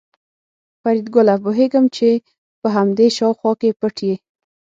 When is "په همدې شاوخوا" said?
2.61-3.51